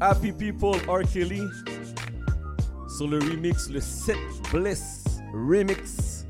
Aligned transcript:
Happy 0.00 0.32
People 0.32 0.76
R. 0.88 1.02
Kelly 1.10 1.42
sur 2.88 3.08
le 3.08 3.18
remix, 3.18 3.70
le 3.70 3.80
7 3.80 4.16
Bliss 4.52 5.04
Remix. 5.32 6.24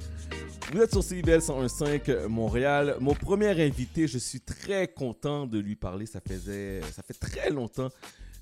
Vous 0.73 0.81
êtes 0.81 0.93
sur 0.93 1.03
CIBL 1.03 1.39
101.5 1.39 2.27
Montréal. 2.27 2.97
Mon 3.01 3.15
premier 3.15 3.49
invité, 3.65 4.07
je 4.07 4.19
suis 4.19 4.41
très 4.41 4.89
content 4.89 5.47
de 5.47 5.59
lui 5.59 5.77
parler. 5.77 6.07
Ça 6.07 6.21
faisait, 6.21 6.81
ça 6.93 7.03
fait 7.03 7.15
très 7.15 7.51
longtemps 7.51 7.91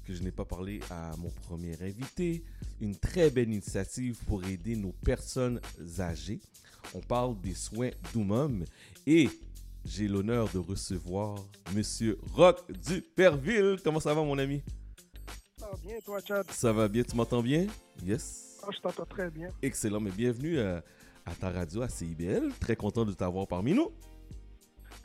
que 0.07 0.13
je 0.13 0.23
n'ai 0.23 0.33
pas 0.33 0.45
parlé 0.45 0.81
à 0.91 1.13
mon 1.19 1.31
premier 1.31 1.77
invité. 1.81 2.43
Une 2.81 2.97
très 2.97 3.31
belle 3.31 3.49
initiative 3.49 4.19
pour 4.27 4.45
aider 4.45 4.77
nos 4.77 4.93
personnes 5.05 5.61
âgées. 5.99 6.41
On 6.95 7.01
parle 7.01 7.41
des 7.41 7.55
soins 7.55 7.91
d'Oumum 8.13 8.65
et 9.07 9.29
j'ai 9.85 10.09
l'honneur 10.09 10.49
de 10.53 10.59
recevoir 10.59 11.37
Monsieur 11.75 12.19
Rock 12.35 12.61
Duperville. 12.87 13.77
Comment 13.85 14.01
ça 14.01 14.15
va, 14.15 14.23
mon 14.23 14.39
ami? 14.39 14.63
Ça 15.83 15.89
va 15.89 15.93
bien, 15.95 16.01
toi, 16.05 16.19
Chad? 16.27 16.47
Ça 16.51 16.73
va 16.73 16.89
bien, 16.89 17.03
tu 17.03 17.17
m'entends 17.17 17.43
bien? 17.43 17.67
Yes. 18.05 18.59
Ah, 18.63 18.69
je 18.73 18.79
t'entends 18.81 19.05
très 19.07 19.31
bien. 19.31 19.49
Excellent, 19.63 20.01
mais 20.01 20.11
bienvenue 20.11 20.59
à, 20.61 20.83
à 21.27 21.35
ta 21.35 21.51
radio, 21.51 21.83
à 21.83 21.89
CIBL. 21.89 22.51
Très 22.61 22.77
content 22.77 23.05
de 23.05 23.13
t'avoir 23.13 23.47
parmi 23.47 23.75
nous. 23.75 23.91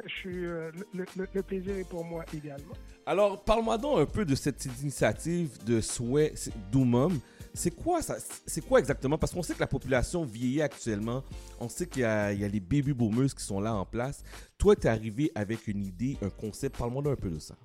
Je 0.06 0.10
suis, 0.14 0.46
euh, 0.46 0.72
le, 0.94 1.06
le- 1.16 1.28
le 1.34 1.42
plaisir 1.44 1.76
est 1.76 1.88
pour 1.90 2.04
moi 2.06 2.24
également. 2.34 2.74
Alors, 3.06 3.44
parle-moi 3.44 3.78
donc 3.80 3.98
un 3.98 4.06
peu 4.06 4.26
de 4.26 4.36
cette 4.36 4.64
initiative 4.82 5.64
de 5.66 5.82
soins 5.82 6.28
d'Oumum. 6.72 7.20
C'est 7.56 7.72
quoi 7.72 8.04
ça? 8.04 8.18
C'est 8.46 8.62
quoi 8.62 8.78
exactement? 8.80 9.18
Parce 9.18 9.34
qu'on 9.34 9.42
sait 9.42 9.56
que 9.56 9.60
la 9.60 9.66
population 9.68 10.24
vieillit 10.24 10.62
actuellement. 10.62 11.24
On 11.60 11.68
sait 11.70 11.88
qu'il 11.88 12.04
y, 12.04 12.06
a 12.06 12.32
il 12.32 12.40
y 12.40 12.46
a 12.46 12.48
les 12.48 12.60
baby 12.60 12.94
boomers 12.94 13.34
qui 13.34 13.44
sont 13.44 13.60
là 13.60 13.74
en 13.74 13.86
place. 13.86 14.24
Toi, 14.60 14.76
tu 14.76 14.86
es 14.86 14.90
arrivé 14.92 15.32
avec 15.34 15.68
une 15.68 15.84
idée, 15.84 16.18
un 16.22 16.30
concept. 16.30 16.78
Parle-moi 16.78 17.02
un 17.12 17.16
peu 17.16 17.32
de 17.32 17.40
ça. 17.40 17.56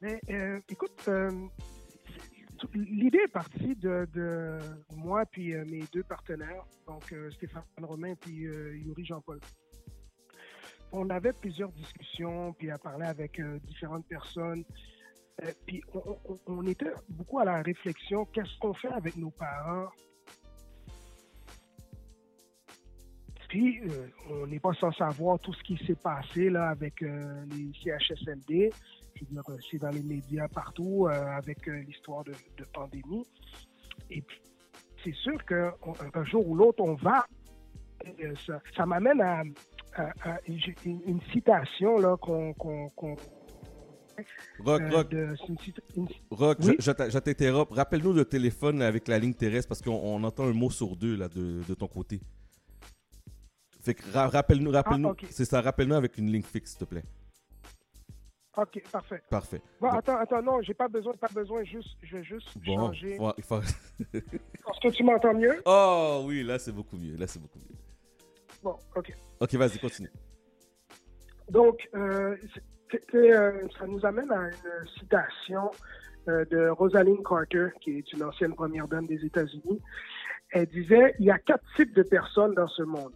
Mais 0.00 0.18
euh, 0.30 0.58
écoute, 0.68 1.04
euh, 1.08 1.30
l'idée 2.74 3.20
est 3.24 3.32
partie 3.32 3.76
de, 3.76 4.58
moi 4.96 5.26
puis 5.26 5.54
euh, 5.54 5.64
mes 5.66 5.84
deux 5.92 6.02
partenaires, 6.02 6.64
donc 6.86 7.14
Stéphane 7.32 7.64
Romain 7.82 8.14
puis 8.14 8.32
Yuri 8.32 9.04
Jean-Paul. 9.04 9.40
On 10.92 11.08
avait 11.10 11.32
plusieurs 11.34 11.70
discussions, 11.72 12.52
puis 12.54 12.70
à 12.70 12.78
parler 12.78 13.06
avec 13.06 13.40
différentes 13.66 14.06
personnes. 14.06 14.64
Puis 15.66 15.82
on, 16.46 16.66
était 16.66 16.92
beaucoup 17.08 17.38
à 17.38 17.44
la 17.44 17.62
réflexion, 17.62 18.24
qu'est-ce 18.26 18.58
qu'on 18.58 18.74
fait 18.74 18.88
avec 18.88 19.16
nos 19.16 19.30
parents? 19.30 19.88
Puis, 23.48 23.80
on 24.28 24.46
n'est 24.46 24.60
pas 24.60 24.74
sans 24.74 24.92
savoir 24.92 25.38
tout 25.40 25.52
ce 25.52 25.62
qui 25.62 25.76
s'est 25.86 25.96
passé 25.96 26.50
là, 26.50 26.68
avec 26.68 27.00
les 27.00 27.72
CHSLD. 27.82 28.70
C'est 29.70 29.78
dans 29.78 29.90
les 29.90 30.02
médias 30.02 30.48
partout 30.48 31.06
euh, 31.08 31.10
avec 31.36 31.66
euh, 31.68 31.80
l'histoire 31.82 32.24
de, 32.24 32.32
de 32.56 32.64
pandémie. 32.72 33.24
Et 34.10 34.20
puis, 34.22 34.40
c'est 35.04 35.14
sûr 35.14 35.44
qu'un 35.44 36.24
jour 36.24 36.48
ou 36.48 36.54
l'autre, 36.54 36.82
on 36.82 36.94
va. 36.94 37.24
euh, 38.06 38.34
ça 38.46 38.60
ça 38.76 38.86
m'amène 38.86 39.20
à, 39.20 39.42
à- 39.94 40.12
à- 40.30 40.40
j'ai 40.46 40.74
une, 40.84 41.00
une 41.06 41.20
citation 41.32 41.98
là, 41.98 42.16
qu'on. 42.16 42.54
Rock, 44.58 44.80
euh, 44.82 44.90
Rock, 44.90 45.08
de- 45.10 45.34
une 45.48 45.56
une- 45.96 46.08
Rock, 46.30 46.58
Oui? 46.60 46.76
je, 46.78 46.90
je 46.90 47.18
t'interromps. 47.18 47.72
Rappelle-nous 47.72 48.12
le 48.12 48.24
téléphone 48.26 48.82
avec 48.82 49.08
la 49.08 49.18
ligne 49.18 49.32
terrestre 49.34 49.68
parce 49.68 49.80
qu'on 49.80 49.92
on 49.92 50.22
entend 50.24 50.44
un 50.44 50.52
mot 50.52 50.68
sur 50.70 50.94
deux 50.96 51.16
là, 51.16 51.28
de, 51.28 51.62
de 51.66 51.74
ton 51.74 51.88
côté. 51.88 52.20
Fait 53.82 53.94
que 53.94 54.02
ra- 54.12 54.28
rappelle-nous, 54.28 54.70
rappelle-nous. 54.70 55.08
Ah, 55.08 55.12
ok. 55.12 55.26
C'est 55.30 55.46
ça, 55.46 55.62
rappelle-nous 55.62 55.94
avec 55.94 56.18
une 56.18 56.30
ligne 56.30 56.42
fixe, 56.42 56.72
s'il 56.72 56.80
te 56.80 56.84
plaît. 56.84 57.04
OK, 58.56 58.82
parfait. 58.90 59.22
Parfait. 59.30 59.62
Bon, 59.80 59.88
Bon. 59.90 59.96
attends, 59.98 60.16
attends, 60.16 60.42
non, 60.42 60.60
j'ai 60.62 60.74
pas 60.74 60.88
besoin, 60.88 61.12
pas 61.14 61.28
besoin, 61.32 61.62
juste, 61.62 61.96
je 62.02 62.16
vais 62.16 62.24
juste 62.24 62.48
Bon, 62.58 62.76
changer. 62.76 63.16
faut- 63.16 63.32
il 63.38 63.44
faut- 63.44 63.60
Est-ce 64.12 64.80
que 64.82 64.88
tu 64.94 65.04
m'entends 65.04 65.34
mieux? 65.34 65.62
Oh 65.66 66.22
oui, 66.26 66.42
là 66.42 66.58
c'est 66.58 66.72
beaucoup 66.72 66.96
mieux. 66.96 67.16
Là 67.16 67.26
c'est 67.28 67.38
beaucoup 67.38 67.58
mieux. 67.58 67.76
Bon, 68.62 68.76
OK. 68.96 69.12
Ok, 69.40 69.54
vas-y, 69.54 69.78
continue. 69.78 70.10
Donc, 71.48 71.88
euh, 71.94 72.36
euh, 73.14 73.68
ça 73.78 73.86
nous 73.86 74.04
amène 74.04 74.30
à 74.32 74.48
une 74.48 74.88
citation 74.98 75.70
euh, 76.28 76.44
de 76.46 76.68
Rosalind 76.68 77.22
Carter, 77.26 77.68
qui 77.80 77.98
est 77.98 78.12
une 78.12 78.22
ancienne 78.24 78.54
première 78.54 78.86
dame 78.88 79.06
des 79.06 79.24
États-Unis. 79.24 79.80
Elle 80.50 80.66
disait, 80.66 81.14
il 81.18 81.24
y 81.26 81.30
a 81.30 81.38
quatre 81.38 81.64
types 81.76 81.94
de 81.94 82.02
personnes 82.02 82.54
dans 82.54 82.68
ce 82.68 82.82
monde. 82.82 83.12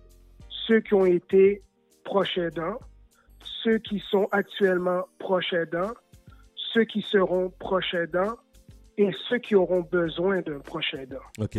Ceux 0.67 0.81
qui 0.81 0.95
ont 0.95 1.05
été 1.05 1.63
proches 2.05 2.39
aidants, 2.39 2.79
ceux 3.63 3.79
qui 3.79 4.03
sont 4.11 4.29
actuellement 4.33 5.05
proches 5.19 5.53
aidants, 5.53 5.93
ceux 6.73 6.85
qui 6.85 7.03
seront 7.03 7.51
proches 7.59 7.95
aidants 7.95 8.37
et 8.99 9.11
ceux 9.29 9.39
qui 9.39 9.55
auront 9.55 9.83
besoin 9.83 10.41
d'un 10.43 10.59
proche 10.61 10.95
aidant. 10.95 11.23
Ok. 11.39 11.59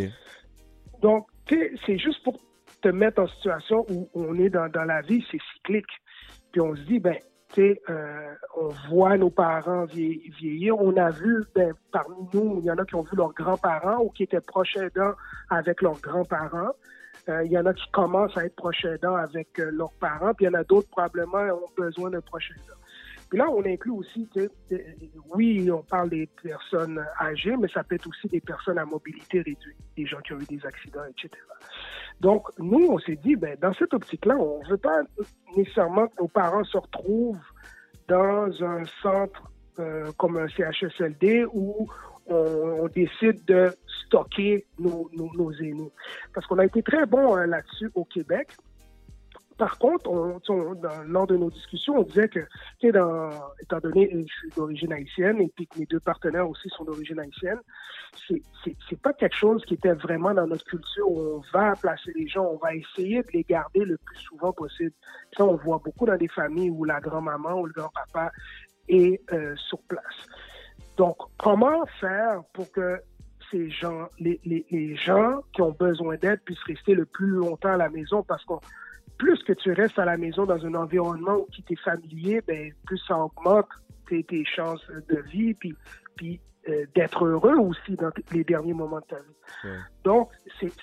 Donc, 1.01 1.27
c'est 1.49 1.97
juste 1.97 2.23
pour 2.23 2.39
te 2.81 2.87
mettre 2.89 3.21
en 3.21 3.27
situation 3.27 3.85
où 3.89 4.09
on 4.13 4.37
est 4.39 4.49
dans, 4.49 4.69
dans 4.69 4.83
la 4.83 5.01
vie, 5.01 5.25
c'est 5.31 5.39
cyclique. 5.53 5.85
Puis 6.51 6.61
on 6.61 6.75
se 6.75 6.81
dit, 6.81 6.99
ben, 6.99 7.17
tu 7.53 7.61
sais, 7.61 7.81
euh, 7.89 8.33
on 8.57 8.69
voit 8.89 9.17
nos 9.17 9.29
parents 9.29 9.85
vie- 9.85 10.29
vieillir. 10.39 10.79
On 10.79 10.95
a 10.97 11.09
vu, 11.11 11.43
ben, 11.53 11.73
parmi 11.91 12.15
nous, 12.33 12.59
il 12.59 12.65
y 12.65 12.71
en 12.71 12.77
a 12.77 12.85
qui 12.85 12.95
ont 12.95 13.01
vu 13.03 13.15
leurs 13.15 13.33
grands-parents 13.33 13.99
ou 14.03 14.09
qui 14.09 14.23
étaient 14.23 14.41
proches 14.41 14.77
aidants 14.77 15.13
avec 15.49 15.81
leurs 15.81 15.99
grands-parents. 15.99 16.73
Euh, 17.27 17.43
il 17.43 17.51
y 17.51 17.57
en 17.57 17.65
a 17.65 17.73
qui 17.73 17.89
commencent 17.91 18.37
à 18.37 18.45
être 18.45 18.55
proches 18.55 18.85
aidants 18.85 19.15
avec 19.15 19.59
euh, 19.59 19.71
leurs 19.71 19.93
parents. 19.93 20.33
Puis 20.33 20.45
il 20.45 20.51
y 20.51 20.55
en 20.55 20.59
a 20.59 20.63
d'autres, 20.63 20.89
probablement, 20.89 21.39
ont 21.39 21.71
besoin 21.75 22.09
d'un 22.11 22.21
proche 22.21 22.51
aidant. 22.51 22.77
Puis 23.29 23.39
là, 23.39 23.49
on 23.49 23.65
inclut 23.65 23.91
aussi, 23.91 24.29
sais, 24.33 24.49
euh, 24.71 24.77
oui, 25.33 25.69
on 25.71 25.81
parle 25.81 26.09
des 26.09 26.29
personnes 26.43 27.03
âgées, 27.19 27.55
mais 27.57 27.67
ça 27.69 27.83
peut 27.83 27.95
être 27.95 28.07
aussi 28.07 28.27
des 28.27 28.41
personnes 28.41 28.77
à 28.77 28.85
mobilité 28.85 29.39
réduite, 29.39 29.77
des 29.97 30.05
gens 30.05 30.19
qui 30.19 30.33
ont 30.33 30.39
eu 30.39 30.45
des 30.45 30.63
accidents, 30.63 31.05
etc. 31.05 31.29
Donc, 32.21 32.47
nous, 32.59 32.87
on 32.87 32.99
s'est 32.99 33.17
dit, 33.23 33.35
ben, 33.35 33.57
dans 33.59 33.73
cette 33.73 33.93
optique-là, 33.93 34.37
on 34.37 34.63
ne 34.63 34.69
veut 34.69 34.77
pas 34.77 35.01
nécessairement 35.57 36.07
que 36.07 36.21
nos 36.21 36.27
parents 36.27 36.63
se 36.63 36.77
retrouvent 36.77 37.39
dans 38.07 38.63
un 38.63 38.85
centre 39.01 39.51
comme 40.17 40.37
un 40.37 40.47
CHSLD 40.47 41.45
où 41.51 41.89
on, 42.27 42.87
décide 42.87 43.43
de 43.45 43.69
stocker 44.05 44.65
nos, 44.79 45.09
nos, 45.13 45.51
aînés. 45.53 45.91
Parce 46.33 46.45
qu'on 46.47 46.59
a 46.59 46.65
été 46.65 46.81
très 46.81 47.05
bon 47.05 47.35
euh, 47.35 47.45
là-dessus 47.45 47.91
au 47.95 48.05
Québec. 48.05 48.49
Par 49.57 49.77
contre, 49.77 50.03
dans- 50.09 51.03
lors 51.07 51.27
de 51.27 51.37
nos 51.37 51.49
discussions, 51.49 51.97
on 51.97 52.03
disait 52.03 52.27
que, 52.27 52.41
étant 52.81 53.79
donné 53.81 54.09
que 54.09 54.19
je 54.19 54.33
suis 54.33 54.49
d'origine 54.53 54.91
haïtienne 54.91 55.39
et 55.39 55.49
puis 55.55 55.65
que 55.65 55.79
mes 55.79 55.85
deux 55.85 56.01
partenaires 56.01 56.49
aussi 56.49 56.67
sont 56.69 56.83
d'origine 56.83 57.19
haïtienne, 57.19 57.59
c'est 58.27 59.01
pas 59.01 59.13
quelque 59.13 59.35
chose 59.35 59.63
qui 59.65 59.75
était 59.75 59.93
vraiment 59.93 60.33
dans 60.33 60.47
notre 60.47 60.65
culture 60.65 61.09
on 61.09 61.41
va 61.53 61.73
placer 61.75 62.11
les 62.15 62.27
gens, 62.27 62.43
on 62.43 62.57
va 62.57 62.75
essayer 62.75 63.21
de 63.21 63.27
les 63.33 63.43
garder 63.43 63.85
le 63.85 63.97
plus 63.97 64.17
souvent 64.17 64.51
possible. 64.51 64.91
Ça, 65.37 65.45
on 65.45 65.55
voit 65.55 65.81
beaucoup 65.83 66.05
dans 66.05 66.17
des 66.17 66.27
familles 66.27 66.69
où 66.69 66.83
la 66.83 66.99
grand-maman 66.99 67.61
ou 67.61 67.65
le 67.65 67.73
grand-papa 67.73 68.31
est 68.89 69.21
euh, 69.31 69.55
sur 69.55 69.79
place. 69.87 70.27
Donc, 70.97 71.17
comment 71.37 71.85
faire 71.99 72.41
pour 72.53 72.71
que 72.71 73.01
ces 73.51 73.69
gens, 73.69 74.07
les, 74.19 74.39
les, 74.45 74.65
les 74.71 74.95
gens 74.95 75.41
qui 75.53 75.61
ont 75.61 75.71
besoin 75.71 76.15
d'aide 76.15 76.41
puissent 76.45 76.63
rester 76.63 76.95
le 76.95 77.05
plus 77.05 77.27
longtemps 77.27 77.73
à 77.73 77.77
la 77.77 77.89
maison? 77.89 78.23
Parce 78.23 78.43
que 78.45 78.53
plus 79.17 79.41
que 79.43 79.53
tu 79.53 79.71
restes 79.71 79.99
à 79.99 80.05
la 80.05 80.17
maison 80.17 80.45
dans 80.45 80.65
un 80.65 80.73
environnement 80.75 81.45
qui 81.51 81.63
t'est 81.63 81.79
familier, 81.79 82.41
ben, 82.47 82.71
plus 82.85 82.97
ça 83.07 83.17
augmente 83.17 83.67
tes, 84.07 84.23
tes 84.23 84.45
chances 84.45 84.85
de 85.09 85.17
vie, 85.31 85.53
puis, 85.53 85.75
puis 86.15 86.39
euh, 86.67 86.85
d'être 86.95 87.25
heureux 87.25 87.55
aussi 87.55 87.95
dans 87.95 88.09
les 88.31 88.43
derniers 88.43 88.73
moments 88.73 88.99
de 88.99 89.05
ta 89.05 89.17
vie. 89.17 89.35
Ouais. 89.65 89.77
Donc, 90.03 90.31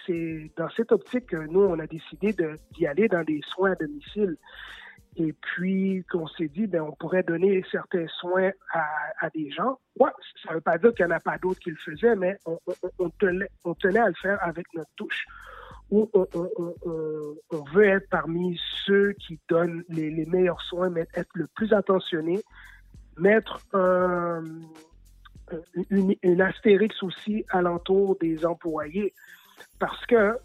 c'est 0.06 0.50
dans 0.56 0.68
cette 0.70 0.92
optique 0.92 1.26
que 1.26 1.36
nous, 1.36 1.60
on 1.60 1.78
a 1.78 1.86
décidé 1.86 2.34
d'y 2.72 2.86
aller 2.86 3.08
dans 3.08 3.24
des 3.24 3.40
soins 3.48 3.72
à 3.72 3.74
domicile. 3.74 4.36
Et 5.16 5.32
puis, 5.34 6.04
qu'on 6.10 6.26
s'est 6.26 6.48
dit, 6.48 6.66
ben, 6.66 6.82
on 6.82 6.92
pourrait 6.92 7.22
donner 7.22 7.62
certains 7.70 8.06
soins 8.08 8.50
à, 8.72 9.28
des 9.34 9.50
gens. 9.50 9.78
Ouais, 9.98 10.10
ça 10.42 10.50
ne 10.50 10.54
veut 10.56 10.60
pas 10.62 10.78
dire 10.78 10.94
qu'il 10.94 11.04
n'y 11.06 11.12
en 11.12 11.16
a 11.16 11.20
pas 11.20 11.36
d'autres 11.38 11.60
qui 11.60 11.70
le 11.70 11.76
faisaient, 11.76 12.16
mais 12.16 12.38
on, 12.98 13.10
tenait, 13.10 13.98
à 13.98 14.08
le 14.08 14.14
faire 14.14 14.38
avec 14.42 14.66
notre 14.74 14.90
touche. 14.96 15.26
Où 15.90 16.10
on, 16.14 17.64
veut 17.74 17.84
être 17.84 18.08
parmi 18.08 18.58
ceux 18.86 19.12
qui 19.12 19.38
donnent 19.50 19.84
les, 19.90 20.24
meilleurs 20.24 20.62
soins, 20.62 20.88
mais 20.88 21.06
être 21.14 21.30
le 21.34 21.46
plus 21.48 21.74
attentionné, 21.74 22.40
mettre 23.18 23.60
un, 23.74 24.42
une, 25.90 26.14
une 26.22 26.40
astérix 26.40 27.02
aussi 27.02 27.44
alentour 27.50 28.16
des 28.18 28.46
employés. 28.46 29.12
Parce 29.78 30.06
que 30.06 30.38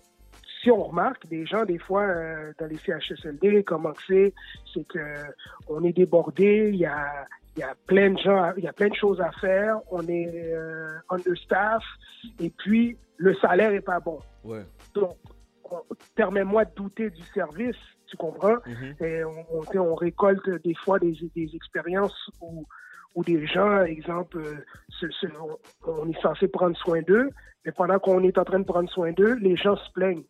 si 0.62 0.72
on 0.72 0.84
remarque, 0.84 1.28
des 1.28 1.46
gens, 1.46 1.66
des 1.66 1.78
fois, 1.78 2.04
euh, 2.04 2.54
dans 2.60 2.66
les 2.68 2.78
CHSLD, 2.78 3.64
comment 3.64 3.94
c'est, 4.08 4.34
c'est 4.74 4.86
que 4.88 5.00
on 5.68 5.84
est 5.84 5.94
débordé, 5.94 6.70
il 6.74 6.80
y 6.80 6.86
a, 6.86 7.26
il 7.56 7.60
y 7.62 7.64
a 7.64 7.76
plein 7.86 8.12
de 8.12 8.18
gens, 8.20 8.54
il 8.58 8.64
y 8.64 8.68
a 8.68 8.74
plein 8.74 8.90
de 8.90 8.96
choses 8.96 9.22
à 9.22 9.32
faire, 9.32 9.80
on 9.92 10.02
est 10.08 10.54
euh, 10.54 10.98
understaff, 11.10 11.84
et 12.40 12.50
puis 12.50 12.98
le 13.18 13.36
salaire 13.36 13.72
est 13.72 13.82
pas 13.82 14.00
bon. 14.00 14.20
Ouais. 14.44 14.64
Donc, 14.94 15.18
on- 15.70 15.84
permets-moi 16.16 16.66
de 16.66 16.72
douter 16.76 17.10
du 17.10 17.24
service, 17.34 17.76
tu 18.08 18.16
comprends? 18.18 18.58
Mhm. 18.66 18.96
Et 19.06 19.24
on, 19.24 19.64
on 19.76 19.96
récolte 19.96 20.50
des 20.64 20.76
fois 20.76 20.98
des, 21.00 21.16
des 21.36 21.50
expériences 21.56 22.30
où, 22.42 22.66
où 23.16 23.24
des 23.24 23.46
gens, 23.48 23.84
exemple, 23.84 24.40
on, 25.86 26.10
est 26.10 26.22
censé 26.22 26.48
prendre 26.48 26.78
soin 26.78 27.02
d'eux, 27.02 27.30
mais 27.66 27.72
pendant 27.72 28.00
qu'on 28.00 28.24
est 28.24 28.38
en 28.38 28.44
train 28.44 28.60
de 28.60 28.66
prendre 28.66 28.90
soin 28.90 29.12
d'eux, 29.12 29.36
les 29.36 29.56
gens 29.56 29.76
se 29.76 29.92
plaignent. 29.92 30.24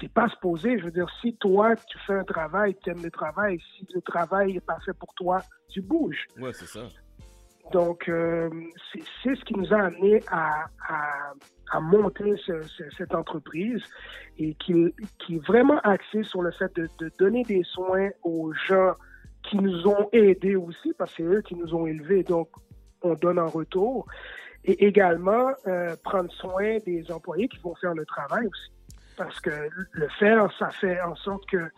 C'est 0.00 0.12
pas 0.12 0.28
se 0.28 0.36
poser. 0.40 0.78
Je 0.78 0.84
veux 0.84 0.90
dire, 0.90 1.08
si 1.20 1.34
toi, 1.36 1.74
tu 1.74 1.98
fais 2.06 2.14
un 2.14 2.24
travail, 2.24 2.76
tu 2.82 2.90
aimes 2.90 3.02
le 3.02 3.10
travail, 3.10 3.58
si 3.76 3.86
le 3.94 4.00
travail 4.02 4.52
n'est 4.52 4.60
pas 4.60 4.78
fait 4.84 4.92
pour 4.92 5.12
toi, 5.14 5.40
tu 5.70 5.80
bouges. 5.80 6.26
Ouais, 6.38 6.52
c'est 6.52 6.66
ça. 6.66 6.80
Donc, 7.72 8.08
euh, 8.08 8.48
c'est 9.22 9.34
ce 9.34 9.44
qui 9.44 9.54
nous 9.54 9.72
a 9.72 9.78
amené 9.78 10.22
à, 10.28 10.66
à, 11.72 11.80
monter 11.80 12.34
cette 12.96 13.14
entreprise 13.14 13.82
et 14.38 14.54
qui, 14.54 14.94
qui, 15.18 15.36
est 15.36 15.46
vraiment 15.46 15.78
axée 15.80 16.22
sur 16.22 16.42
le 16.42 16.52
fait 16.52 16.74
de, 16.76 16.88
de, 17.00 17.10
donner 17.18 17.42
des 17.42 17.62
soins 17.64 18.08
aux 18.22 18.52
gens 18.52 18.92
qui 19.48 19.56
nous 19.56 19.86
ont 19.86 20.08
aidés 20.12 20.56
aussi, 20.56 20.92
parce 20.98 21.10
que 21.12 21.16
c'est 21.16 21.22
eux 21.22 21.42
qui 21.42 21.54
nous 21.54 21.74
ont 21.74 21.86
élevés, 21.86 22.22
donc 22.22 22.48
on 23.02 23.14
donne 23.14 23.38
en 23.38 23.48
retour. 23.48 24.06
Et 24.64 24.86
également, 24.86 25.50
euh, 25.66 25.94
prendre 26.02 26.30
soin 26.32 26.78
des 26.84 27.10
employés 27.10 27.48
qui 27.48 27.58
vont 27.58 27.74
faire 27.76 27.94
le 27.94 28.04
travail 28.04 28.46
aussi. 28.46 28.72
Parce 29.16 29.40
que 29.40 29.50
le 29.92 30.08
faire, 30.18 30.52
ça 30.58 30.70
fait 30.70 31.00
en 31.00 31.14
sorte 31.16 31.46
que 31.46 31.70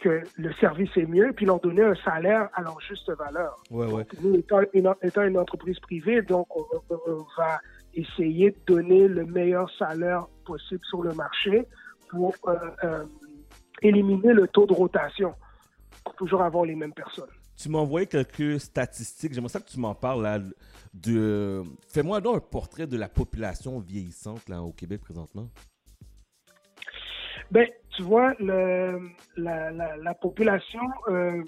que 0.00 0.22
le 0.36 0.52
service 0.54 0.90
est 0.96 1.06
mieux, 1.06 1.32
puis 1.32 1.46
leur 1.46 1.60
donner 1.60 1.82
un 1.82 1.94
salaire 1.94 2.48
à 2.54 2.62
leur 2.62 2.80
juste 2.80 3.10
valeur. 3.16 3.56
Nous, 3.70 4.36
étant 4.36 4.60
une, 4.72 5.38
entreprise 5.38 5.78
privée, 5.80 6.22
donc 6.22 6.48
on, 6.56 7.26
va 7.36 7.60
essayer 7.94 8.50
de 8.50 8.58
donner 8.66 9.08
le 9.08 9.26
meilleur 9.26 9.70
salaire 9.78 10.26
possible 10.44 10.80
sur 10.88 11.02
le 11.02 11.12
marché 11.14 11.66
pour 12.08 12.34
euh, 12.46 12.54
euh, 12.84 13.04
éliminer 13.82 14.32
le 14.32 14.48
taux 14.48 14.66
de 14.66 14.72
rotation, 14.72 15.34
toujours 16.16 16.42
avoir 16.42 16.64
les 16.64 16.74
mêmes 16.74 16.92
personnes. 16.92 17.30
Tu 17.56 17.68
m'as 17.68 17.78
envoyé 17.78 18.06
quelques 18.06 18.60
statistiques. 18.60 19.34
J'aimerais 19.34 19.50
ça 19.50 19.60
que 19.60 19.68
tu 19.68 19.78
m'en 19.78 19.94
parles 19.94 20.22
là. 20.22 20.38
De... 20.94 21.62
Fais-moi 21.88 22.20
donc 22.20 22.36
un 22.36 22.40
portrait 22.40 22.86
de 22.86 22.96
la 22.96 23.08
population 23.08 23.78
vieillissante 23.78 24.48
là, 24.48 24.62
au 24.62 24.72
Québec 24.72 25.00
présentement. 25.02 25.48
Ben, 27.50 27.68
tu 27.96 28.02
vois, 28.02 28.34
le, 28.38 29.10
la, 29.36 29.70
la, 29.70 30.14
population, 30.14 30.80
euh, 31.08 31.42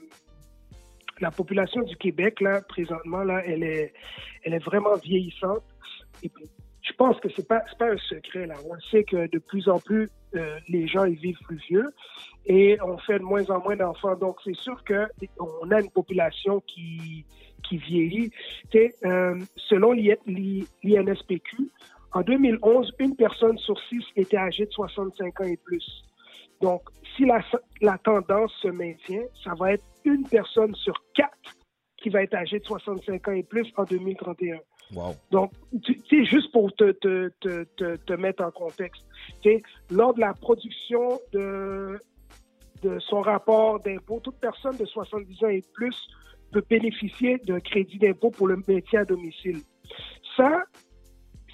la 1.21 1.31
population 1.31 1.83
du 1.83 1.97
Québec, 1.97 2.41
là, 2.41 2.61
présentement, 2.61 3.23
là, 3.23 3.43
elle 3.47 3.63
est, 3.63 3.93
elle 4.43 4.55
est 4.55 4.65
vraiment 4.65 4.97
vieillissante. 4.97 5.63
Et 6.23 6.29
puis, 6.29 6.45
je 6.83 6.93
pense 6.95 7.19
que 7.21 7.29
c'est 7.35 7.47
pas, 7.47 7.63
pas 7.79 7.93
un 7.93 7.99
secret, 7.99 8.47
là. 8.47 8.57
On 8.69 8.79
sait 8.91 9.05
que 9.05 9.29
de 9.31 9.39
plus 9.39 9.69
en 9.69 9.79
plus, 9.79 10.11
euh, 10.35 10.59
les 10.69 10.87
gens, 10.87 11.05
ils 11.05 11.19
vivent 11.19 11.39
plus 11.45 11.61
vieux 11.69 11.95
et 12.47 12.79
on 12.83 12.99
fait 12.99 13.19
de 13.19 13.25
moins 13.25 13.49
en 13.51 13.61
moins 13.61 13.77
d'enfants. 13.77 14.17
Donc, 14.17 14.37
c'est 14.45 14.57
sûr 14.57 14.83
qu'on 14.85 15.71
a 15.71 15.81
une 15.81 15.91
population 15.91 16.61
qui, 16.67 17.25
qui 17.63 17.77
vieillit. 17.79 18.31
Euh, 19.05 19.39
selon 19.57 19.93
l'INSPQ, 19.93 21.71
en 22.13 22.21
2011, 22.23 22.93
une 22.99 23.17
personne 23.17 23.59
sur 23.59 23.79
six 23.89 24.05
était 24.17 24.37
âgée 24.37 24.67
de 24.67 24.73
65 24.73 25.41
ans 25.41 25.45
et 25.45 25.57
plus. 25.57 26.05
Donc, 26.61 26.83
si 27.17 27.25
la 27.25 27.99
tendance 27.99 28.53
se 28.61 28.69
maintient, 28.69 29.25
ça 29.43 29.55
va 29.59 29.73
être 29.73 29.85
une 30.05 30.27
personne 30.29 30.75
sur 30.75 30.95
quatre 31.15 31.57
qui 31.97 32.09
va 32.09 32.23
être 32.23 32.35
âgée 32.35 32.59
de 32.59 32.65
65 32.65 33.29
ans 33.29 33.33
et 33.33 33.43
plus 33.43 33.73
en 33.77 33.85
2031. 33.85 34.59
Donc, 35.31 35.53
tu 35.83 35.99
sais, 36.09 36.25
juste 36.25 36.53
pour 36.53 36.73
te, 36.75 36.93
te, 36.93 37.31
te, 37.41 37.97
te, 37.97 38.13
mettre 38.13 38.45
en 38.45 38.51
contexte, 38.51 39.03
lors 39.91 40.15
de 40.15 40.21
la 40.21 40.35
production 40.35 41.21
de, 41.33 41.99
de 42.83 42.99
son 43.01 43.21
rapport 43.21 43.81
d'impôt, 43.81 44.21
toute 44.21 44.39
personne 44.39 44.77
de 44.77 44.85
70 44.85 45.45
ans 45.45 45.49
et 45.49 45.63
plus 45.73 45.97
peut 46.53 46.65
bénéficier 46.69 47.39
d'un 47.39 47.61
crédit 47.61 47.99
d'impôt 47.99 48.31
pour 48.31 48.47
le 48.47 48.57
maintien 48.69 49.01
à 49.01 49.05
domicile. 49.05 49.61
Ça, 50.37 50.65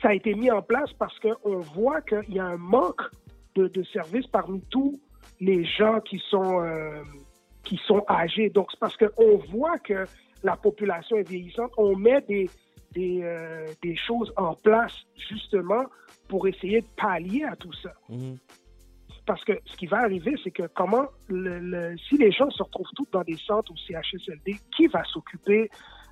ça 0.02 0.08
a 0.08 0.14
été 0.14 0.34
mis 0.34 0.50
en 0.50 0.62
place 0.62 0.92
parce 0.98 1.18
qu'on 1.20 1.58
voit 1.58 2.00
qu'il 2.00 2.34
y 2.34 2.38
a 2.38 2.46
un 2.46 2.56
manque 2.56 3.02
de, 3.54 3.68
de, 3.68 3.82
services 3.84 4.26
parmi 4.26 4.60
tous 4.70 5.00
les 5.40 5.64
gens 5.64 6.00
qui 6.00 6.20
sont, 6.30 6.62
euh, 6.62 7.02
qui 7.64 7.78
sont 7.86 8.04
âgés. 8.08 8.50
Donc, 8.50 8.68
c'est 8.70 8.80
parce 8.80 8.96
qu'on 8.96 9.36
voit 9.50 9.78
que 9.78 10.06
la 10.42 10.56
population 10.56 11.16
est 11.16 11.28
vieillissante. 11.28 11.72
On 11.76 11.96
met 11.96 12.20
des, 12.22 12.48
des, 12.92 13.20
euh, 13.22 13.66
des, 13.82 13.96
choses 13.96 14.32
en 14.36 14.54
place 14.54 14.92
justement 15.28 15.84
pour 16.28 16.46
essayer 16.46 16.80
de 16.80 16.86
pallier 16.96 17.44
à 17.44 17.56
tout 17.56 17.72
ça. 17.82 17.92
Mhm. 18.08 18.38
Parce 19.26 19.44
que 19.44 19.52
ce 19.66 19.76
qui 19.76 19.86
va 19.86 19.98
arriver, 19.98 20.34
c'est 20.42 20.50
que 20.50 20.66
comment, 20.74 21.06
le, 21.28 21.96
si 22.08 22.16
les 22.16 22.32
gens 22.32 22.50
se 22.50 22.62
retrouvent 22.62 22.90
tous 22.96 23.06
dans 23.12 23.22
des 23.22 23.36
centres 23.36 23.70
ou 23.70 23.76
CHSLD, 23.76 24.56
qui 24.74 24.86
va 24.86 25.04
s'occuper 25.04 25.70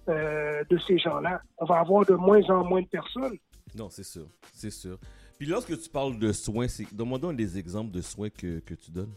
euh, 0.08 0.62
de 0.68 0.78
ces 0.78 0.98
gens-là? 0.98 1.40
On 1.56 1.64
va 1.64 1.80
avoir 1.80 2.04
de 2.04 2.14
moins 2.14 2.42
en 2.50 2.62
moins 2.64 2.82
de 2.82 2.88
personnes. 2.88 3.38
Non, 3.74 3.88
c'est 3.88 4.04
sûr, 4.04 4.26
c'est 4.52 4.70
sûr. 4.70 4.98
Puis 5.38 5.46
lorsque 5.46 5.80
tu 5.80 5.88
parles 5.88 6.18
de 6.18 6.32
soins, 6.32 6.66
demandons 6.92 7.32
des 7.32 7.58
exemples 7.58 7.90
de 7.90 8.02
soins 8.02 8.30
que, 8.30 8.60
que 8.60 8.74
tu 8.74 8.90
donnes. 8.90 9.14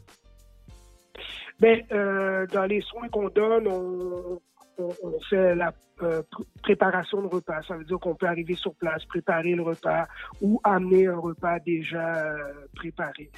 Bien, 1.60 1.82
euh, 1.92 2.48
dans 2.48 2.66
les 2.66 2.82
soins 2.82 3.10
qu'on 3.10 3.28
donne, 3.28 3.68
on, 3.68 4.40
on, 4.80 5.20
fait 5.30 5.56
la 5.56 5.74
euh, 6.02 6.22
préparation 6.64 7.22
de 7.22 7.28
repas. 7.28 7.62
Ça 7.64 7.76
veut 7.76 7.84
dire 7.84 8.00
qu'on 8.00 8.16
peut 8.16 8.28
arriver 8.28 8.56
sur 8.56 8.74
place, 8.76 9.04
préparer 9.06 9.56
le 9.56 9.64
repas 9.64 10.06
ou 10.42 10.60
amener 10.64 11.08
un 11.08 11.18
repas 11.18 11.60
déjà 11.60 12.26
euh, 12.26 12.38
préparé. 12.76 13.30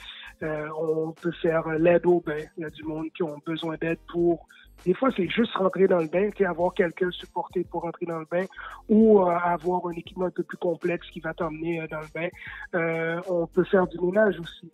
on 0.42 1.12
peut 1.12 1.32
faire 1.42 1.68
l'aide 1.70 2.06
au 2.06 2.22
bain. 2.22 2.44
Il 2.58 2.62
y 2.62 2.66
a 2.66 2.70
du 2.70 2.84
monde 2.84 3.08
qui 3.16 3.24
ont 3.24 3.38
besoin 3.46 3.76
d'aide 3.78 4.00
pour 4.12 4.48
des 4.86 4.96
fois, 4.96 5.10
c'est 5.16 5.30
juste 5.30 5.54
rentrer 5.56 5.88
dans 5.88 6.00
le 6.00 6.08
bain, 6.08 6.30
avoir 6.48 6.74
quelqu'un 6.74 7.12
supporté 7.12 7.64
pour 7.64 7.84
rentrer 7.84 8.08
dans 8.08 8.20
le 8.20 8.26
bain 8.26 8.46
ou 8.90 9.20
euh, 9.20 9.30
avoir 9.30 9.86
un 9.88 9.92
équipement 9.92 10.26
un 10.26 10.32
peu 10.32 10.44
plus 10.44 10.58
complexe 10.58 11.08
qui 11.12 11.20
va 11.20 11.34
t'emmener 11.34 11.82
euh, 11.82 11.88
dans 11.88 12.00
le 12.00 12.08
bain. 12.14 12.30
Euh, 12.74 13.22
on 13.28 13.46
peut 13.46 13.64
faire 13.64 13.86
du 13.88 14.00
ménage 14.00 14.40
aussi. 14.40 14.72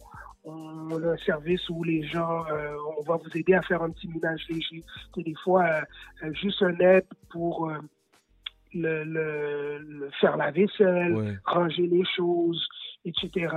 On 0.49 1.03
a 1.03 1.11
un 1.13 1.17
service 1.17 1.67
où 1.69 1.83
les 1.83 2.03
gens, 2.03 2.45
on 2.97 3.03
va 3.03 3.17
vous 3.17 3.29
aider 3.35 3.53
à 3.53 3.61
faire 3.61 3.81
un 3.81 3.89
petit 3.89 4.07
ménage 4.07 4.45
léger. 4.49 4.83
des 5.17 5.35
fois, 5.44 5.65
juste 6.33 6.61
un 6.61 6.77
aide 6.79 7.05
pour 7.29 7.69
le, 8.73 9.03
le, 9.03 10.09
faire 10.21 10.38
la 10.38 10.51
vaisselle, 10.51 11.39
ranger 11.45 11.88
les 11.88 12.05
choses, 12.15 12.65
etc. 13.03 13.47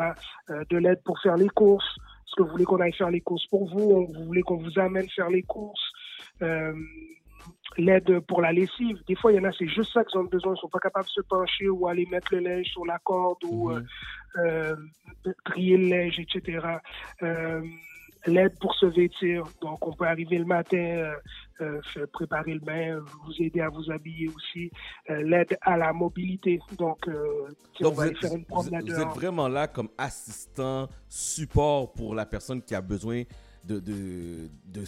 de 0.48 0.76
l'aide 0.78 1.00
pour 1.04 1.20
faire 1.20 1.36
les 1.36 1.48
courses. 1.50 1.96
Est-ce 2.26 2.34
que 2.36 2.42
vous 2.42 2.50
voulez 2.50 2.64
qu'on 2.64 2.80
aille 2.80 2.92
faire 2.92 3.10
les 3.10 3.20
courses 3.20 3.46
pour 3.46 3.68
vous? 3.68 4.06
Vous 4.06 4.24
voulez 4.24 4.42
qu'on 4.42 4.56
vous 4.56 4.78
amène 4.78 5.08
faire 5.10 5.30
les 5.30 5.42
courses? 5.42 5.92
Euh, 7.78 7.82
l'aide 7.82 8.20
pour 8.20 8.40
la 8.40 8.52
lessive. 8.52 8.98
Des 9.06 9.14
fois, 9.14 9.32
il 9.32 9.36
y 9.36 9.40
en 9.40 9.44
a, 9.44 9.52
c'est 9.52 9.68
juste 9.68 9.92
ça 9.92 10.04
qu'ils 10.04 10.18
ont 10.18 10.24
besoin. 10.24 10.52
Ils 10.52 10.56
ne 10.56 10.60
sont 10.60 10.68
pas 10.68 10.78
capables 10.78 11.06
de 11.06 11.10
se 11.10 11.20
pencher 11.22 11.68
ou 11.68 11.86
aller 11.86 12.06
mettre 12.06 12.34
le 12.34 12.40
linge 12.40 12.66
sur 12.66 12.84
la 12.86 12.98
corde 12.98 13.42
ou 13.44 13.70
mhm. 13.70 13.86
euh, 14.38 14.76
euh, 15.26 15.32
trier 15.44 15.76
le 15.76 15.88
linge, 15.88 16.18
etc. 16.18 16.66
l'aide 18.26 18.58
pour 18.60 18.74
se 18.74 18.86
vêtir. 18.86 19.44
Donc, 19.62 19.86
on 19.86 19.92
peut 19.92 20.06
arriver 20.06 20.38
le 20.38 20.44
matin, 20.44 21.12
préparer 22.12 22.54
le 22.54 22.60
bain, 22.60 22.98
vous 23.24 23.32
aider 23.42 23.60
à 23.60 23.70
vous 23.70 23.90
habiller 23.90 24.28
aussi. 24.28 24.70
l'aide 25.08 25.56
à 25.62 25.76
la 25.76 25.92
mobilité. 25.92 26.60
Donc, 26.76 27.08
on 27.80 27.90
va 27.90 28.12
faire 28.14 28.34
une 28.34 28.44
promenade 28.44 28.88
vous 28.88 29.00
êtes 29.00 29.08
vraiment 29.14 29.48
là 29.48 29.68
comme 29.68 29.88
assistant, 29.96 30.88
support 31.08 31.92
pour 31.92 32.14
la 32.14 32.26
personne 32.26 32.60
qui 32.62 32.74
a 32.74 32.82
besoin 32.82 33.22
de, 33.64 33.78
de, 33.78 34.50
de, 34.66 34.84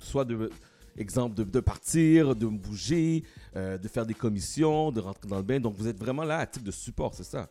soit 0.00 0.24
de 0.24 0.50
exemple 0.98 1.34
de, 1.34 1.60
partir, 1.60 2.34
de 2.34 2.46
bouger, 2.46 3.22
euh, 3.56 3.78
de 3.78 3.88
faire 3.88 4.06
des 4.06 4.14
commissions, 4.14 4.90
de 4.90 5.00
rentrer 5.00 5.28
dans 5.28 5.36
le 5.36 5.42
bain. 5.42 5.60
Donc, 5.60 5.74
vous 5.74 5.88
êtes 5.88 5.98
vraiment 5.98 6.24
là 6.24 6.38
à 6.38 6.46
titre 6.46 6.64
de 6.64 6.70
support, 6.70 7.14
c'est 7.14 7.24
ça? 7.24 7.48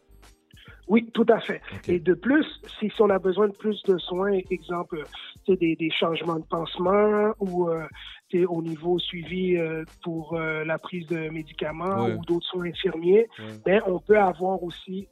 Oui, 0.88 1.10
tout 1.14 1.26
à 1.28 1.40
fait. 1.40 1.62
Et 1.88 2.00
de 2.00 2.14
plus, 2.14 2.46
si, 2.80 2.90
on 3.00 3.10
a 3.10 3.20
besoin 3.20 3.48
de 3.50 3.54
plus 3.54 3.82
de 3.84 3.98
soins, 3.98 4.40
exemple, 4.50 5.04
des, 5.48 5.76
des 5.76 5.92
changements 5.92 6.40
de 6.40 6.46
pansement 6.46 7.34
ou 7.40 7.70
euh, 7.70 8.46
au 8.48 8.62
niveau 8.62 8.98
suivi 9.00 9.58
euh, 9.58 9.84
pour 10.04 10.36
euh, 10.36 10.64
la 10.64 10.78
prise 10.78 11.08
de 11.08 11.30
médicaments 11.30 12.08
ou 12.08 12.24
d'autres 12.26 12.46
soins 12.48 12.66
infirmiers, 12.66 13.28
ben, 13.66 13.82
on 13.86 14.00
peut 14.00 14.18
avoir 14.18 14.62
aussi 14.64 15.08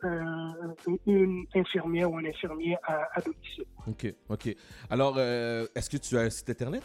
une 1.06 1.46
infirmière 1.54 2.12
ou 2.12 2.18
un 2.18 2.26
infirmier 2.26 2.78
à, 2.84 3.22
domicile. 3.22 3.66
OK, 3.88 4.14
OK. 4.30 4.56
Alors, 4.90 5.20
est-ce 5.20 5.90
que 5.90 5.98
tu 5.98 6.18
as 6.18 6.22
un 6.22 6.30
site 6.30 6.50
Internet? 6.50 6.84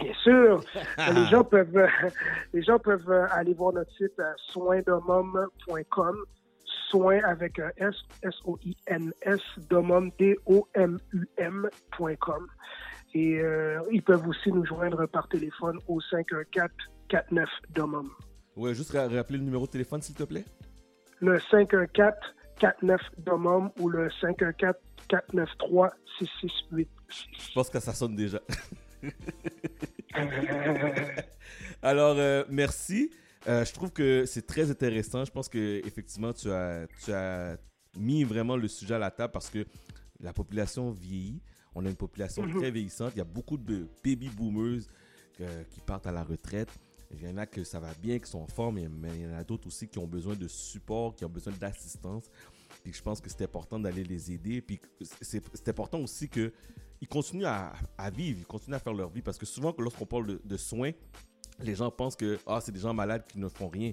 Bien 0.00 0.14
sûr. 0.22 0.60
les, 1.14 1.26
gens 1.26 1.44
peuvent, 1.44 1.88
les 2.52 2.62
gens 2.62 2.78
peuvent 2.78 3.28
aller 3.30 3.54
voir 3.54 3.72
notre 3.72 3.92
site 3.92 4.20
soindomum.com 4.52 6.24
soins 6.90 7.20
avec 7.24 7.58
un 7.58 7.70
S, 7.76 7.94
S-O-I-N-S, 8.22 9.40
domum, 9.68 10.10
D-O-M-U-M.com. 10.18 11.66
Et 13.14 13.40
euh, 13.40 13.80
ils 13.90 14.02
peuvent 14.02 14.26
aussi 14.28 14.52
nous 14.52 14.64
joindre 14.64 15.06
par 15.06 15.28
téléphone 15.28 15.78
au 15.88 16.00
514-49 16.00 17.46
domum. 17.74 18.08
Oui, 18.56 18.74
juste 18.74 18.92
rappeler 18.92 19.38
le 19.38 19.44
numéro 19.44 19.66
de 19.66 19.70
téléphone, 19.70 20.02
s'il 20.02 20.14
te 20.14 20.24
plaît. 20.24 20.44
Le 21.20 21.38
514-49 21.38 22.98
domum 23.18 23.70
ou 23.78 23.88
le 23.88 24.08
514-493-6686. 25.10 26.86
Je 27.06 27.54
pense 27.54 27.70
que 27.70 27.80
ça 27.80 27.92
sonne 27.92 28.14
déjà. 28.14 28.40
Alors, 31.82 32.16
euh, 32.18 32.44
merci. 32.50 33.10
Euh, 33.48 33.64
je 33.64 33.72
trouve 33.72 33.90
que 33.92 34.24
c'est 34.26 34.46
très 34.46 34.70
intéressant. 34.70 35.24
Je 35.24 35.30
pense 35.30 35.48
que 35.48 35.80
effectivement, 35.86 36.32
tu 36.32 36.50
as, 36.50 36.86
tu 37.04 37.12
as 37.12 37.56
mis 37.98 38.24
vraiment 38.24 38.56
le 38.56 38.68
sujet 38.68 38.94
à 38.94 38.98
la 38.98 39.10
table 39.10 39.32
parce 39.32 39.50
que 39.50 39.64
la 40.20 40.32
population 40.32 40.90
vieillit. 40.90 41.40
On 41.74 41.86
a 41.86 41.88
une 41.88 41.96
population 41.96 42.42
Mhm. 42.42 42.58
très 42.58 42.70
vieillissante. 42.70 43.12
Il 43.14 43.18
y 43.18 43.22
a 43.22 43.24
beaucoup 43.24 43.56
de 43.56 43.86
baby 44.04 44.28
boomers 44.28 44.82
euh, 45.40 45.62
qui 45.70 45.80
partent 45.80 46.06
à 46.06 46.12
la 46.12 46.24
retraite. 46.24 46.68
Il 47.12 47.26
y 47.26 47.28
en 47.28 47.36
a 47.38 47.46
que 47.46 47.64
ça 47.64 47.80
va 47.80 47.92
bien, 48.00 48.18
qui 48.18 48.30
sont 48.30 48.38
en 48.40 48.46
forme, 48.46 48.78
mais 48.88 49.08
il 49.16 49.22
y 49.22 49.26
en 49.26 49.34
a 49.34 49.42
d'autres 49.42 49.66
aussi 49.66 49.88
qui 49.88 49.98
ont 49.98 50.06
besoin 50.06 50.36
de 50.36 50.46
support, 50.46 51.16
qui 51.16 51.24
ont 51.24 51.28
besoin 51.28 51.52
d'assistance. 51.58 52.30
Puis 52.84 52.92
je 52.92 53.02
pense 53.02 53.20
que 53.20 53.28
c'est 53.28 53.42
important 53.42 53.80
d'aller 53.80 54.04
les 54.04 54.30
aider. 54.32 54.60
Puis 54.60 54.80
c'est 55.20 55.68
important 55.68 55.98
aussi 56.00 56.28
que 56.28 56.52
ils 57.00 57.08
continuent 57.08 57.44
à, 57.46 57.72
vivre, 58.12 58.38
ils 58.40 58.46
continuent 58.46 58.74
à 58.76 58.78
faire 58.78 58.92
leur 58.94 59.08
vie. 59.10 59.22
Parce 59.22 59.38
que 59.38 59.46
souvent, 59.46 59.74
lorsqu'on 59.78 60.06
parle 60.06 60.38
de, 60.44 60.56
soins, 60.56 60.90
les 61.60 61.74
gens 61.74 61.90
pensent 61.90 62.16
que 62.16 62.38
ah, 62.46 62.60
c'est 62.60 62.72
des 62.72 62.80
gens 62.80 62.94
malades 62.94 63.24
qui 63.26 63.38
ne 63.38 63.48
font 63.48 63.68
rien. 63.68 63.92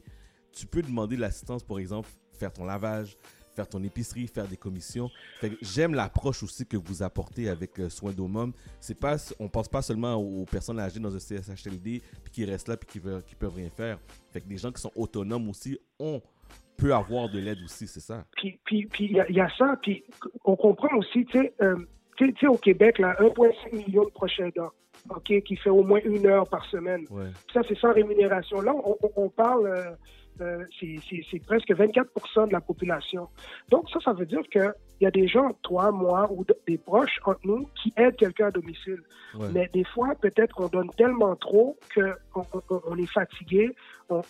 Tu 0.52 0.66
peux 0.66 0.82
demander 0.82 1.16
de 1.16 1.22
l'assistance, 1.22 1.64
par 1.64 1.80
exemple, 1.80 2.10
faire 2.34 2.52
ton 2.52 2.66
lavage, 2.66 3.16
faire 3.56 3.68
ton 3.68 3.82
épicerie, 3.84 4.28
faire 4.28 4.48
des 4.48 4.58
commissions. 4.58 5.10
J'aime 5.62 5.94
l'approche 5.94 6.44
aussi 6.44 6.66
que 6.66 6.78
vous 6.78 7.02
apportez 7.02 7.50
avec 7.50 7.80
euh, 7.80 7.90
Soins 7.90 8.12
d'Hommes. 8.14 8.54
C'est 8.80 9.00
pas, 9.00 9.18
on 9.40 9.50
pense 9.50 9.68
pas 9.68 9.82
seulement 9.82 10.16
aux 10.16 10.46
personnes 10.46 10.80
âgées 10.80 11.00
dans 11.00 11.14
un 11.16 11.20
CSHLD 11.20 12.02
puis 12.24 12.32
qui 12.32 12.46
restent 12.46 12.68
là 12.68 12.78
puis 12.78 12.88
qui, 12.88 13.00
veulent- 13.00 13.24
qui 13.24 13.36
peuvent 13.36 13.56
rien 13.56 13.70
faire. 13.70 14.00
Fait 14.32 14.42
que 14.42 14.48
des 14.48 14.58
gens 14.58 14.72
qui 14.72 14.82
sont 14.82 14.92
autonomes 14.96 15.50
aussi, 15.50 15.78
on 16.00 16.22
peut 16.78 16.94
avoir 16.94 17.30
de 17.30 17.40
l'aide 17.40 17.60
aussi, 17.64 17.88
c'est 17.88 18.00
ça? 18.00 18.26
Puis 18.36 18.60
puis 18.64 18.86
puis 18.86 19.06
il 19.06 19.12
y, 19.14 19.20
a- 19.20 19.28
il 19.30 19.36
y 19.36 19.42
a 19.42 19.50
ça, 19.58 19.76
puis 19.82 20.04
on 20.46 20.56
comprend 20.56 20.96
aussi, 20.96 21.26
tu 21.26 21.40
sais, 21.40 21.54
euh, 21.62 21.78
tu 22.18 22.34
sais- 22.40 22.48
au 22.48 22.58
Québec, 22.58 23.00
là, 23.00 23.16
1,5 23.20 23.74
million 23.74 24.04
de 24.04 24.10
proches 24.10 24.40
aidants, 24.40 24.72
OK, 25.10 25.42
qui 25.44 25.56
fait 25.56 25.70
au 25.70 25.84
moins 25.84 26.00
une 26.04 26.26
heure 26.26 26.48
par 26.50 26.66
semaine. 26.66 27.06
Ouais. 27.10 27.28
Ça, 27.54 27.62
c'est 27.68 27.78
sans 27.78 27.94
rémunération. 27.94 28.62
Là, 28.62 28.74
on, 29.16 29.30
parle, 29.30 29.68
euh, 29.68 29.92
euh, 30.42 30.64
c'est- 30.80 31.46
presque 31.46 31.72
24% 31.72 32.48
de 32.48 32.54
la 32.54 32.62
population. 32.62 33.28
Donc, 33.70 33.90
ça, 33.92 34.00
ça 34.04 34.14
veut 34.14 34.26
dire 34.26 34.42
qu'il 34.52 34.72
y 35.02 35.06
a 35.06 35.12
des 35.12 35.28
gens, 35.28 35.52
toi, 35.64 35.92
moi, 35.92 36.28
ou 36.32 36.44
de- 36.44 36.58
des 36.68 36.78
proches 36.78 37.20
entre 37.26 37.40
nous, 37.46 37.68
qui 37.82 37.94
aident 37.96 38.16
quelqu'un 38.16 38.48
à 38.48 38.52
domicile. 38.52 39.02
Ouais. 39.38 39.48
Mais 39.54 39.70
des 39.74 39.84
fois, 39.84 40.10
peut-être 40.22 40.54
qu'on 40.56 40.68
donne 40.68 40.90
tellement 40.98 41.36
trop 41.36 41.78
qu'on 41.94 42.42
on, 42.70 42.82
on 42.88 42.98
est 42.98 43.12
fatigué. 43.12 43.72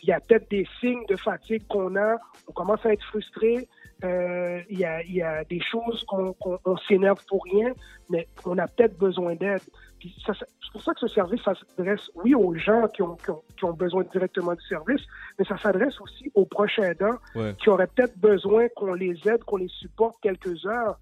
Il 0.03 0.09
y 0.09 0.11
a 0.11 0.19
peut-être 0.19 0.49
des 0.49 0.67
signes 0.79 1.05
de 1.07 1.15
fatigue 1.15 1.65
qu'on 1.67 1.95
a. 1.95 2.17
On 2.47 2.51
commence 2.51 2.83
à 2.85 2.93
être 2.93 3.03
frustré. 3.05 3.67
Euh, 4.03 4.61
Il 4.69 4.79
y, 4.79 4.85
a, 4.85 5.01
il 5.03 5.13
y 5.15 5.21
a 5.21 5.43
des 5.45 5.61
choses 5.61 6.03
qu'on 6.05 6.33
qu'on- 6.33 6.59
on 6.65 6.77
s'énerve 6.77 7.23
pour 7.27 7.43
rien, 7.43 7.73
mais 8.09 8.27
on 8.45 8.57
a 8.57 8.67
peut-être 8.67 8.97
besoin 8.97 9.35
d'aide. 9.35 9.61
C'est 10.01 10.71
pour 10.71 10.83
ça 10.83 10.93
que 10.93 10.99
ce 10.99 11.07
service 11.07 11.41
s'adresse, 11.43 12.11
oui, 12.15 12.35
aux 12.35 12.53
gens 12.55 12.87
qui 12.89 13.01
ont, 13.01 13.15
qui 13.15 13.31
ont, 13.31 13.41
qui 13.57 13.65
ont 13.65 13.73
besoin 13.73 14.03
directement 14.03 14.53
du 14.53 14.61
service, 14.67 15.01
mais 15.39 15.45
ça 15.45 15.57
s'adresse 15.57 15.99
aussi 16.01 16.31
aux 16.35 16.45
proches 16.45 16.77
aidants 16.79 17.17
Ouais. 17.35 17.55
qui 17.59 17.69
auraient 17.69 17.87
peut-être 17.87 18.17
besoin 18.19 18.67
qu'on 18.75 18.93
les 18.93 19.15
aide, 19.27 19.43
qu'on 19.43 19.57
les 19.57 19.69
supporte 19.69 20.17
quelques 20.21 20.65
heures 20.67 20.99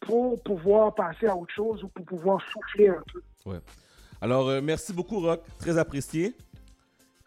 pour 0.00 0.42
pouvoir 0.42 0.94
passer 0.94 1.26
à 1.26 1.36
autre 1.36 1.52
chose 1.52 1.84
ou 1.84 1.88
pour 1.88 2.06
pouvoir 2.06 2.40
souffler 2.50 2.88
un 2.88 3.02
peu. 3.12 3.20
Alors, 4.22 4.48
euh, 4.48 4.60
merci 4.62 4.92
beaucoup, 4.94 5.20
Rock. 5.20 5.42
Très 5.58 5.76
apprécié. 5.76 6.34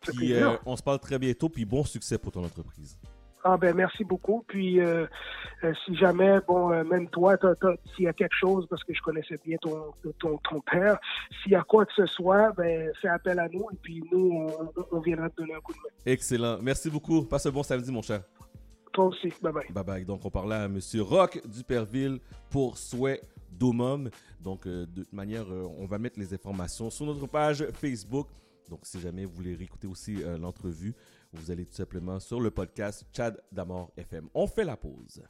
Puis, 0.02 0.34
euh, 0.34 0.56
on 0.66 0.76
se 0.76 0.82
parle 0.84 1.00
très 1.00 1.18
bientôt. 1.20 1.50
Puis, 1.50 1.66
bon 1.66 1.84
succès 1.84 2.18
pour 2.18 2.32
ton 2.32 2.44
entreprise. 2.44 2.98
Ah 3.44 3.58
ben 3.58 3.76
merci 3.76 4.04
beaucoup. 4.06 4.44
Puis 4.48 4.80
euh, 4.80 5.06
euh, 5.64 5.74
si 5.86 5.96
jamais, 5.96 6.40
bon, 6.48 6.72
euh, 6.72 6.84
même 6.84 7.10
toi, 7.10 7.38
s'il 7.94 8.06
y 8.06 8.08
a 8.08 8.14
quelque 8.14 8.36
chose, 8.36 8.66
parce 8.70 8.84
que 8.84 8.94
je 8.94 9.02
connaissais 9.02 9.38
bien 9.46 9.58
ton, 9.58 9.94
ton, 10.20 10.38
ton 10.38 10.62
père, 10.62 10.98
s'il 11.42 11.52
y 11.52 11.56
a 11.56 11.64
quoi 11.64 11.86
que 11.86 11.94
ce 11.94 12.06
soit, 12.06 12.54
ben 12.54 12.92
fais 13.02 13.10
appel 13.10 13.40
à 13.40 13.50
nous 13.50 13.66
et 13.72 13.76
puis 13.82 14.02
nous, 14.12 14.50
on, 14.92 15.00
viendra 15.02 15.30
te 15.30 15.36
donner 15.42 15.56
un 15.56 15.60
coup 15.60 15.74
de 15.74 15.78
main. 15.78 15.90
Excellent. 16.06 16.58
Merci 16.62 16.90
beaucoup. 16.90 17.24
Passe 17.24 17.46
un 17.46 17.52
bon 17.52 17.64
samedi, 17.64 17.92
mon 17.92 18.02
cher. 18.02 18.22
Toi 18.94 19.06
aussi. 19.06 19.34
Bye 19.42 19.52
bye. 19.52 19.66
Bye 19.72 19.84
bye. 19.84 20.06
Donc, 20.06 20.24
on 20.24 20.30
parlait 20.30 20.56
à 20.56 20.68
Monsieur 20.70 21.02
Rock 21.02 21.42
Duperville 21.46 22.20
pour 22.50 22.78
Souhait 22.78 23.22
d'Homum. 23.52 24.10
Donc, 24.40 24.68
de 24.68 24.86
toute 24.86 25.12
manière, 25.12 25.46
on 25.50 25.86
va 25.86 25.98
mettre 25.98 26.20
les 26.20 26.34
informations 26.34 26.90
sur 26.90 27.06
notre 27.06 27.28
page 27.28 27.66
Facebook. 27.74 28.28
Donc, 28.70 28.82
si 28.84 29.02
jamais 29.02 29.26
vous 29.26 29.34
voulez 29.34 29.56
réécouter 29.56 29.88
aussi 29.88 30.24
l'entrevue, 30.40 30.94
vous 31.34 31.52
allez 31.52 31.66
tout 31.66 31.74
simplement 31.74 32.20
sur 32.20 32.40
le 32.40 32.52
podcast 32.52 33.06
Chad 33.12 33.42
Damor 33.52 33.92
FM. 33.98 34.30
On 34.34 34.48
fait 34.48 34.64
la 34.64 34.78
pause. 34.78 35.24